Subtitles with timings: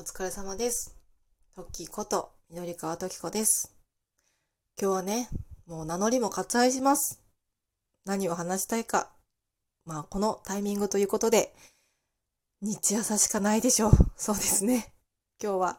[0.00, 0.96] お疲れ様です。
[1.54, 3.76] トッキーこと、緑川トキコです。
[4.80, 5.28] 今日はね、
[5.66, 7.20] もう名乗りも割愛します。
[8.06, 9.10] 何を話したいか。
[9.84, 11.52] まあ、このタイミングということで、
[12.62, 13.92] 日朝しかないでしょう。
[14.16, 14.94] そうですね。
[15.38, 15.78] 今日は、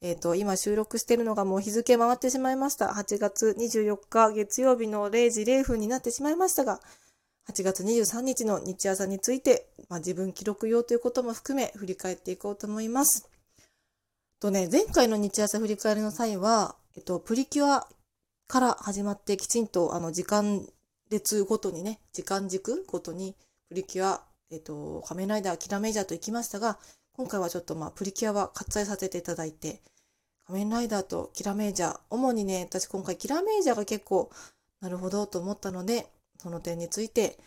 [0.00, 2.88] えっ、と、今収録してるのがもう日付回ってしまいました。
[2.88, 6.80] 8月24日月曜日の0時0分になってしまいましたが、
[7.46, 13.30] 8月23日の日朝について、まあ、自分記録用ということも含め振り返っていこうと思います。
[14.40, 17.86] とね、前回の日朝振り返りの際は、えっと、プリキュア
[18.48, 20.66] から始まってきちんとあの時間
[21.10, 23.36] 列ごとにね、時間軸ごとに
[23.68, 26.78] プリキュア、えっと、仮面ライダー、キラメイジャーと行きましたが、
[27.12, 29.82] 今回はちょっとまあプリキュアは割愛させていただいて、
[30.46, 34.30] 仮面ライダーとキラメイジャー、主にね、私今回キラメイジャーが結構
[34.80, 36.06] なるほどと思ったので、
[36.38, 37.38] その点について、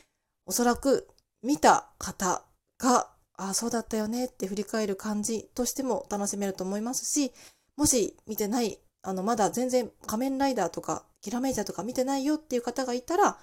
[0.46, 1.08] おそらく
[1.42, 2.44] 見た方
[2.78, 7.32] が、ああ、そうだったよねって振り返る感じとしても楽しめると思いますし、
[7.76, 13.38] もし見てない、あの、まだ全然仮面ライダーとか、キラメイジャーとか見てないよっていう方がいたら、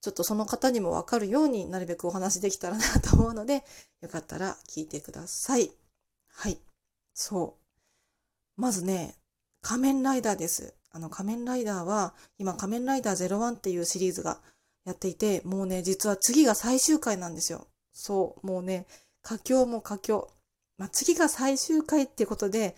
[0.00, 3.64] ちょっとその方にもわかるようになるべくお話できたらなと思うので、
[4.00, 5.70] よかったら聞いてください。
[6.28, 6.58] はい。
[7.14, 7.56] そ
[8.56, 8.60] う。
[8.60, 9.16] まずね、
[9.62, 10.74] 仮面ライダーです。
[10.90, 14.40] あの、仮面ライダーは、今仮面ライダー01っていうシリーズが
[14.84, 17.66] やっていて、もうね、実は次が最終回なんですよ。
[17.98, 18.86] そう、もうね、
[19.22, 20.28] 佳境も佳境。
[20.76, 22.76] まあ、次が最終回ってことで、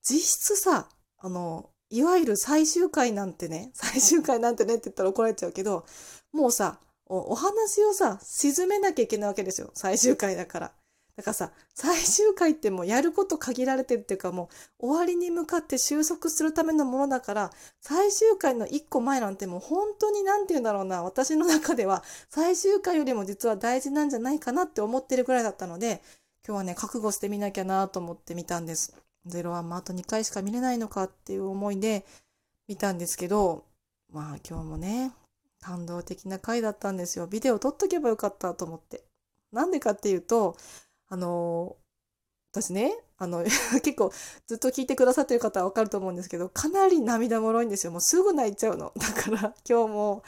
[0.00, 5.84] 実質さ、あの、いわゆる最終回なんてね、 最終回なんてねって言ったら怒られちゃうけど、
[6.30, 9.72] もうさ、おお話をさ、沈めなきゃいけないわけですよ。
[9.74, 10.72] 最終回だから。
[11.20, 26.02] だからさ、最終回ってもうやること限られてるっていうかもう終わりに向かって収束するためのものだから、最終回の一個前なんてもう本当になんて言うんだろうな、私の中では最終回よりも実は大事なんじゃないかなって思ってるぐらいだったので、
[26.46, 28.94] 今日はね、覚悟してみなきゃなと思って見たんです。
[29.26, 32.06] ゼロワンもあと2回しか見れないのかっていう思いで
[32.66, 33.64] 見たんですけど、
[34.10, 35.12] まあ今日もね、
[35.60, 37.26] 感動的な回だったんですよ。
[37.26, 39.04] ビデオ撮っとけばよかったと思って。
[39.52, 40.56] なんでかっていうと、
[41.10, 41.76] あの
[42.52, 43.44] 私ね、あの、
[43.82, 44.12] 結構
[44.46, 47.92] ずっと聞いてくださってる方はわかると思うんですけど、かなり涙もろいんですよ。
[47.92, 48.92] もうすぐ泣いちゃうの。
[48.98, 50.22] だから今日も、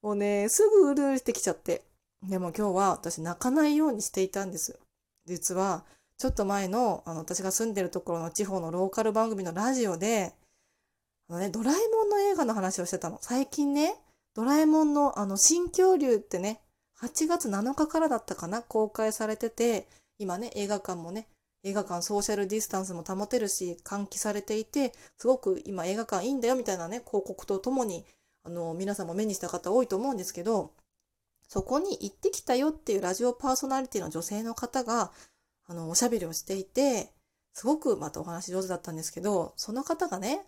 [0.00, 1.84] もうね、すぐうるうるしてきちゃって。
[2.22, 4.78] でも今日は私泣かないようにしていたんです。
[5.26, 5.84] 実は、
[6.18, 10.34] ちょっと前の、あの、私が住んでるところの地方のローカル番組のラジオで、
[11.28, 13.18] あのね、ドラえもんの映画の話をしてたの。
[13.20, 14.00] 最近ね、
[14.34, 16.62] ドラえもんのあの、新恐竜ってね、
[17.00, 19.86] 8月7日からだったかな、公開されてて、
[20.18, 21.28] 今ね、映画館もね、
[21.62, 28.06] 映画館ソーシャルディスタンスも保てるし、換気されていて、すごく今映画館いいんだよみたいなね、広告とともに、
[28.44, 30.72] あの、皆さんも目にした方多いと思うんですけど、
[31.48, 35.12] そこに行ってきたよっていうラジオパーソナリティの女性の方が、
[35.66, 37.12] あの、おしゃべりをしていて、
[37.52, 40.46] すごくまたお話上手だったんですけど、その方がね、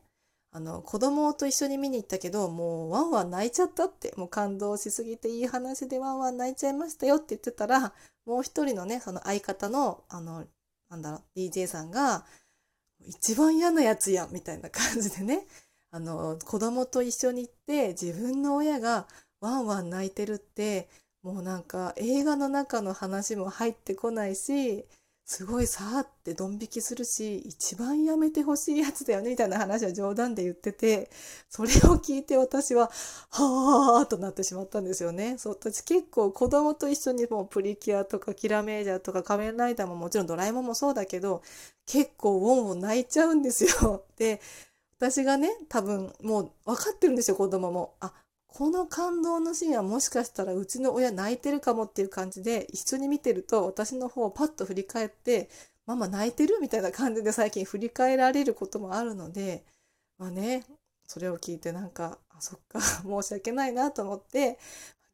[0.50, 7.92] あの、子供と一緒に見に行ったけど、もうワンワン泣いちゃったって、もう感動しすぎていい話でワンワン泣いちゃいましたよって言ってたら、
[8.28, 10.44] もう一人のね、その相方の、あの、
[10.90, 12.26] なんだろう、DJ さんが、
[13.00, 15.46] 一番嫌なやつや、みたいな感じでね、
[15.90, 19.08] あの、子供と一緒に行って、自分の親が
[19.40, 20.90] ワンワン泣いてるって、
[21.22, 24.84] もうなんか映画の中の話も入ってこないし、
[25.30, 31.10] すごいさーってドン引きするし、一番やめてほしいやつだよね、みたいな話は冗談で言ってて、
[31.50, 32.90] それを聞いて私は、
[33.30, 35.36] はーっとなってしまったんですよね。
[35.36, 41.42] そう、私結構子供と一緒にもうプリキュアとかキラメイジャーとか仮面ライダーももちろんドラえもんもそうだけど、
[41.84, 44.04] 結構ウォンウォン泣いちゃうんですよ。
[44.16, 44.40] で、
[44.98, 47.96] 私がね、多分もう分かってるんですよ、子供も。
[48.00, 48.14] あ、
[48.48, 55.48] この感動のシーンはもしかしたらうちの親泣いてるかもっていう感じで一緒に見てると私の方をパッと振り返って
[55.86, 59.64] ママ泣いてるみたいな感じで最近振り返られることもあるので
[60.18, 60.64] まあね
[61.06, 64.58] それを聞いてなんかあそっか 申し訳ないなと思って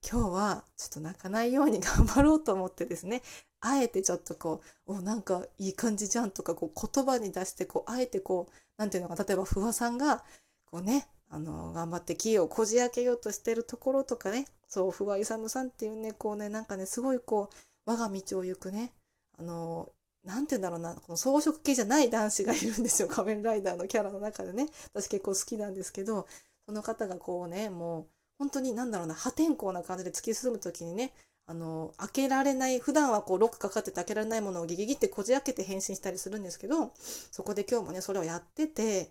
[0.09, 3.23] 今日はちょっと泣かないように頑張ろうと思ってですね
[3.61, 10.25] あえてちょっとこうおなんかいい感じじゃんとかこう言葉に出してこうあえてこうなんていうのか例えば不破さんが
[10.67, 18.93] こうねあの、頑張ってキーをこじ開けようとしてるところとかね、そう、不破勇さんっていうね、こうね、なんかね、すごいこう、我が道を行くね、
[19.37, 19.91] あの、
[20.23, 24.69] なんて言うんだろうな、この装飾系じゃない男子がいるんですよ、仮面ライダーのキャラの中でね。
[24.93, 26.29] 私結構好きなんですけど、
[26.67, 28.07] その方がこうね、もう、
[28.39, 31.13] 本当になんだろうな、破天荒な感じで突き進む時にね、
[31.47, 36.93] あの、開けられない、普段はこう、ロックかかってて開けられないものをギギギってこじ開けて変身したりするんですけど、
[37.33, 39.11] そこで今日もね、それをやってて、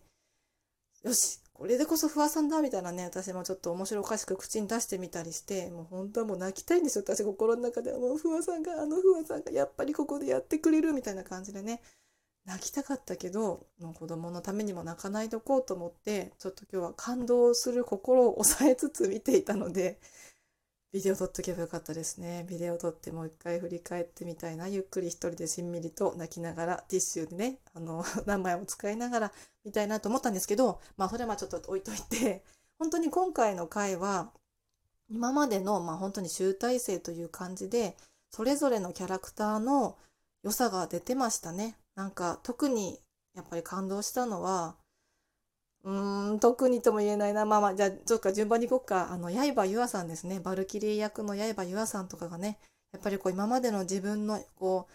[1.03, 7.99] よし、これでこそ不破さんだみたいなね、私もちょっと面白おかしく口に出してみたりして、もう本当はもう泣きたいんですよ、私心の中では。
[7.99, 11.81] もう不破さんが、あの不破さんがやっぱりここでやってくれるみたいな感じでね、
[12.45, 19.99] 泣きたかったけどもう子供のためにも泣かないとこうと思ってちょっと今日は感動する心を抑えつつ見ていたので
[20.93, 22.45] ビデオ撮っとけばよかったですね。
[22.47, 24.67] ビデオ撮ってもう一回振り返ってみたいな。
[24.67, 29.31] ゆっくり一人でしんみりと泣きながらティッシュでねあの何枚も使いながら
[29.65, 32.43] 見たいなと思ったんですけどまあそれはちょっと置いといて
[32.77, 34.29] 本当に今回の回は
[35.09, 37.97] 今までのまあ本当に集大成という感じで
[38.29, 39.97] それぞれのキャラクターの
[40.43, 41.75] 良さが出てましたね。
[41.95, 42.99] なんか特に
[43.35, 44.75] やっぱり感動したのは
[45.83, 47.45] うん特にとも言えないな。
[47.45, 49.11] まあまあじゃあちょっと順番にいこうか。
[49.11, 50.39] あの刃優愛さんですね。
[50.39, 52.57] バルキリー役の刃優愛さんとかがね
[52.93, 54.87] やっぱりこう今までの自分のこ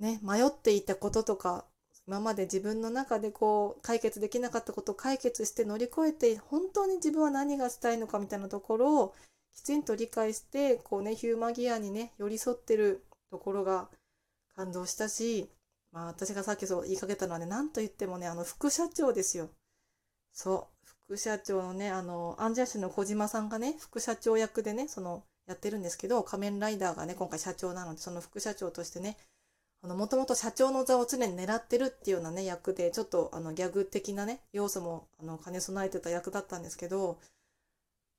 [0.00, 1.66] うね迷っていたこととか
[2.06, 9.14] 今まで自分の中でこう解決できなかったことを解決して乗り越えて本当に自分は何がしたいのかみたいなところを
[9.54, 13.88] きちんと理解してこうねヒューマギアにね寄り添ってるところが
[14.56, 15.48] 感動したし
[15.92, 19.50] まあ私がさっきそう言いかけたのはね、何と言ってもね、あの副社長ですよ。
[20.32, 29.16] そう、副社長のね、あの、アンジャッシュの小島さんがね、副社長役でね、その、やってるんですけど、仮面ライダーがね、今回社長なので、その副社長としてね、
[29.82, 37.18] あの、もともと社長の座を常に狙ってるっていうようなね、役で、ちょっと、あの、ギャグ的なね、要素も、あの、兼ね備えてた役だったんですけど、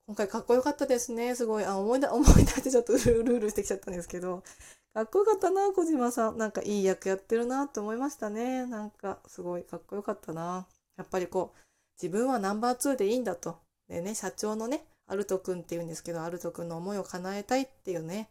[0.06, 1.34] 今回かっこよかったですね。
[1.34, 1.66] すごい。
[1.66, 4.44] あ、思い出、 思い出してちょっとうるうるしてきちゃったんですけど、
[4.94, 6.38] かっこよかったな、小島さん。
[6.38, 8.66] なんかいい役やってるなって思いましたね。
[8.66, 10.68] なんかすごいかっこよかったな。
[10.98, 11.60] やっぱりこう、
[12.02, 13.60] 自分はナンバー2でいいんだと。
[13.88, 18.30] でね、社長のね、アルト君って言うんですけど、アルト君の思いを叶えたいっていうね、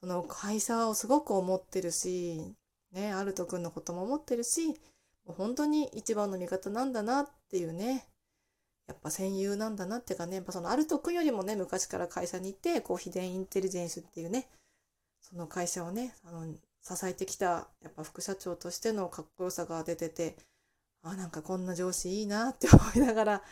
[0.00, 2.54] その会社をすごく思ってるし、
[2.92, 4.74] ね、アルト君のことも思ってるし、も
[5.28, 8.06] う本当に一番の味方なんだなっていうね、
[8.88, 14.48] やっぱ戦友なんだなっていうかね、やっぱそのアルト君よりもね、昔から会社にいて、こう、秘伝インテリジェンスっていうね、
[15.22, 16.44] その会社をねあの
[16.82, 20.36] 支えてきたやっぱ副社長としてのかっこよさが出てて
[21.02, 23.42] あなんかこんな上司いいなって思いながら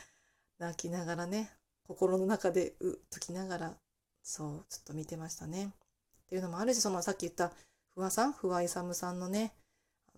[0.58, 1.50] 泣きながらね
[1.87, 3.75] 心の中でうっときながら
[4.23, 5.67] そうちょっと見てましたね。
[5.67, 7.52] っていうのもあるしそのさっき言った
[7.94, 9.52] 不破さん不破勇さんのね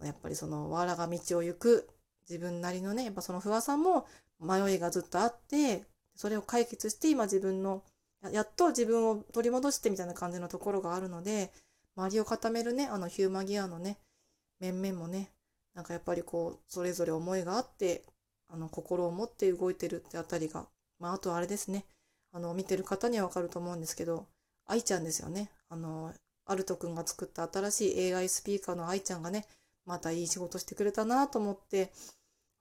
[0.03, 1.89] やっぱりそのわらが道を行く
[2.29, 4.07] 自分なりのねやっぱその不破さんも
[4.41, 5.85] 迷いがずっとあって
[6.15, 7.83] それを解決して今自分の
[8.31, 11.51] やっと自分を取り戻してみたいな感じのところがあるので、
[11.97, 13.99] 周りを固めるね、あのヒューマギアのね、
[14.61, 15.31] 面々もね、
[15.75, 18.05] なんかやっぱりこう、それぞれ思いがあって、
[18.49, 20.67] あの、心を持って動いてるってあたりが、
[20.99, 21.85] まあ、あとあれですね、
[22.33, 24.27] あの、見てる方にはわかると思うんですけど、
[24.67, 25.51] 愛ちゃんですよね。
[25.69, 26.13] あの、
[26.45, 29.47] アルト君が作った新しい AI スピーカーの愛ちゃんがね、
[29.87, 31.93] またいい仕事してくれたなと思って、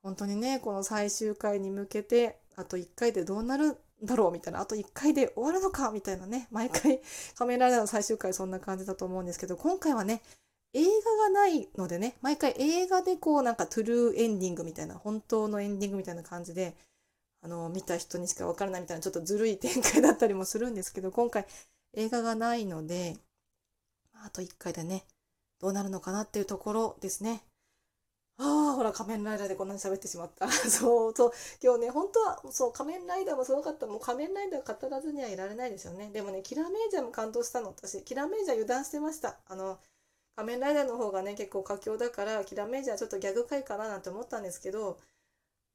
[0.02, 7.00] 本当にね、この最終回に向けて、あと1回でどうなるだろうみたいな、あと1回で終わるのかみたいなね、毎回
[7.36, 10.22] 仮面ライダーの最終回そんな感じだと思うんですけど、今回はね、
[10.74, 16.74] 映画がないのでね、毎回映画でこうなんかトゥルーエンディングみたいな、本当のエンディングみたいな感じで、
[17.42, 21.46] あの、見た人にしかわからないみたいなちょっとずるい展開だったりもするんですけど、今回
[21.94, 23.16] 映画がないので、
[24.14, 25.04] あと1回でね、
[25.60, 27.42] どうなるのかなっていうところですね。
[28.38, 30.48] ああ、ほら、仮面ライダーでこんなに喋ってしまった。
[30.50, 31.32] そうそう。
[31.62, 33.86] 今日ね、本当は、そう、仮面ライダーもすごかった。
[33.86, 36.10] もう仮面ライダー語らずにはいられないですよね。
[36.10, 38.02] でもね、キラメイジャーも感動したの、私。
[38.02, 39.38] キラメイジャー油断してました。
[39.46, 39.78] あの、
[40.36, 44.98] 仮面ライダーの方がね、結構佳境だから、キラメイジャーちょっとギャグ回かななんて思ったんですけど、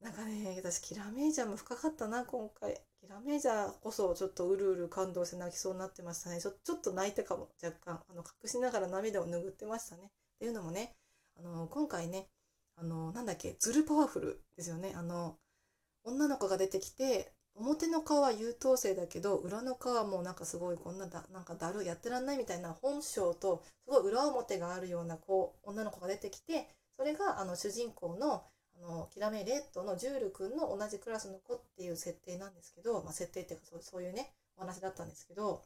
[0.00, 2.80] なんかね、私、キラメイジャーも深かったな、今回。
[3.00, 6.40] キラメイジャーこそ、ちょっとうるうる感動して泣きそうになってましたね。
[6.40, 8.02] ちょちょっと泣いたかも、若干。
[8.08, 10.04] あの、隠しながら涙を拭ってましたね。
[10.06, 10.96] っていうのもね、
[11.36, 12.28] あの、今回ね、
[12.76, 14.94] あの、なんだっけ、ズルパワフルですよね。
[14.96, 15.38] あの、
[16.04, 28.44] 女の子が出てきて、表の顔は優等生だけど、裏の顔はもうなんかすごいこんなだ、なんかだるやってらんないみたいな本性と、すごい裏表があるようなこう、女の子が出てきて、それがあの主人公の、
[28.76, 35.62] あの、キラメレッドのジュール君の同じクラスの子っていう設定なんですけど、まあ、設定っていうかそうそういうね、お話だったんですけど、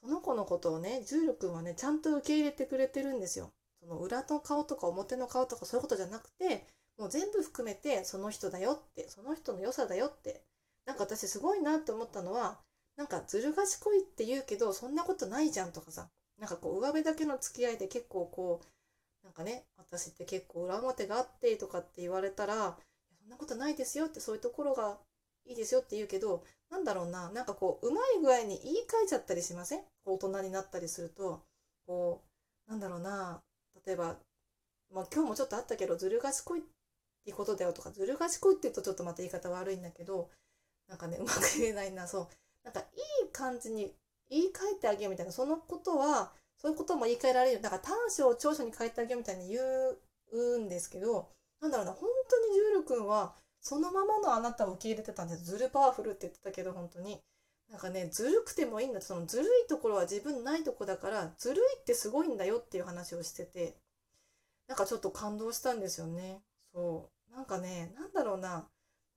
[0.00, 3.52] その子のことをね、ジュール君はね、ちゃんと受け入れてくれてるんですよ。
[3.80, 6.66] その裏の顔とか表の顔とかそういうことじゃなくて
[6.98, 10.42] もう全部含めてその人だよってその人の良さだよって
[10.86, 12.58] なんか私すごいなって思ったのは
[12.96, 16.08] なんかずる賢いって言うけどそんなことないじゃんとかさ。
[16.38, 22.78] なんかこう上辺だけの付き合いで結構こうなんかね私って結構裏表があってとかって言われたら
[23.20, 24.96] そんなことないですよってそういうところが
[25.44, 29.80] いいですよって言うけどなんだろうななんかこううまい具合に言い換えちゃったりしません？
[30.06, 31.42] 大人になったりすると。
[31.86, 32.22] こ
[32.68, 33.42] うなんだろうな
[33.84, 34.16] 例えば、
[34.94, 36.62] まあ、今日もちょっとあったけどずる賢いっ
[37.26, 40.30] てことだよとかずる賢いって言うとちょっとまた言い方悪いんだけど
[40.90, 42.28] なんかねうまく言えないなそう
[42.64, 42.84] なんかい
[43.26, 43.94] い感じに
[44.28, 49.60] 言い換えてあげようみたいなそのことはそういうことも言い換えられるだから短所を長所に変えてあげようみたいに言
[50.32, 51.28] うんですけど、
[51.60, 55.44] なんだろうな、本当にジュール君は、そのままのあなたを受け入れてたんです。
[55.44, 57.20] ずるパワフルって言ってたけど、本当に。
[57.70, 59.00] なんかね、ずるくてもいいんだ。
[59.00, 63.76] そのずるいところは自分ないとこだから、ずるいってすごいんだよっていう話をしてて、
[64.66, 66.42] なんかちょっと感動したんですよね。
[66.72, 67.34] そう。
[67.34, 68.66] なんかね、なんだろうな。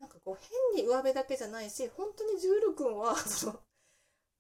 [0.03, 0.37] なんかこう
[0.75, 3.59] 変に上辺だけじゃないし、本当にジュール君は、 その、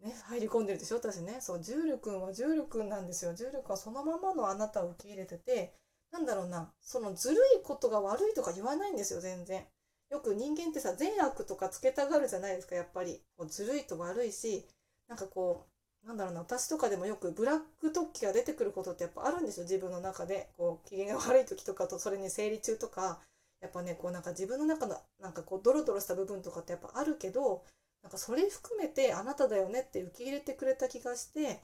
[0.01, 0.97] ね、入り込んでるでしょ？
[0.97, 1.39] 私ね。
[1.39, 3.33] そう、ジュール君はジュール君なんですよ。
[3.33, 5.73] ジュール君はそのままのあなたを受け入れてて、
[6.11, 9.65] なんだろうな、そのずるいことが悪いとか言わないんですよ、全然。
[10.09, 13.23] よく人間ってさ、善悪とかつけたがるじゃないですか、やっぱり。
[13.37, 14.67] こうずるいと悪いし、
[15.07, 15.65] なんかこ
[16.03, 20.49] う、なんだろうな、私とかでもよくブラック突起が出てくることってやっぱあるんですよ、自分の中で。
[20.57, 23.21] こう、機嫌が悪い時とかと、それに生理中とか、
[23.63, 27.63] やっぱね、こうなんか自分の中の、なんかこう、ドロドロした部分とかってやっぱあるけど、
[28.03, 31.61] なんかそれ含めてあなただよねって受け入れてくれた気がして、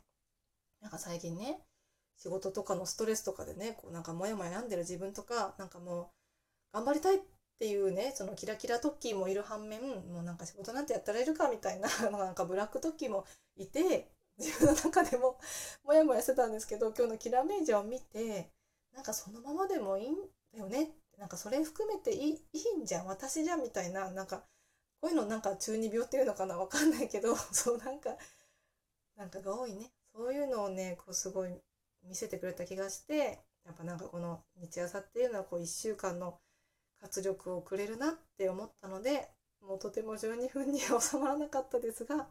[0.81, 1.59] なんか最近ね、
[2.17, 6.07] 仕事とかのストレスとかでね、こうなんかモヤモヤ病んでる自分とか、なんかもう
[6.73, 7.19] 頑張りたいっ
[7.59, 13.25] ていうね、そのキラキラトッキーもいる反面、もうなんか仕事なんてやったらいるかみたいな、 なんかブラックトッキーも
[13.57, 15.37] いて、自分の中でも
[15.83, 18.49] モヤモヤしてたんですけど、今日のキラメージを見て、
[18.93, 20.15] なんかそのままでもいいん
[20.53, 20.98] だよね。
[21.19, 24.43] なんかそれ含めていいいいんじゃん、私じゃんみたいな、なんか
[25.01, 28.17] こういうのなんか中二病っていうのかなわかんないけど、 そうなんか、
[29.15, 29.91] なんかが多いね。
[30.13, 31.61] そういうのをね、こうすごい
[32.03, 36.39] 見せてくれた気がしてやっぱなんかこの日朝っていうのはこう1週間の
[36.99, 39.29] 活力をくれるなって思ったので
[39.61, 42.27] もうとても12分に収まらなかったですが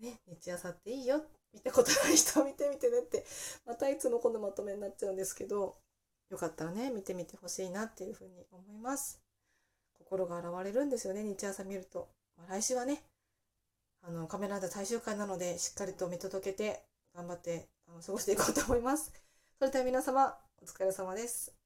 [0.00, 1.22] ね日朝っていいよ
[1.52, 3.24] 見たことない人見てみてねって
[3.64, 5.76] またいつもこのまとめになっちゃうんですけど
[6.30, 9.20] よかったらね見てみてほしいなっていうふうに思います
[9.98, 13.02] 心が洗われるんですよね日朝見ると、まあ、来週はね
[14.06, 16.82] あのカメラで最終回なのでしっかりと見届けて
[17.14, 19.12] 頑張ってあの過ごしていこうと思います。
[19.58, 21.63] それでは皆様、お疲れ様です。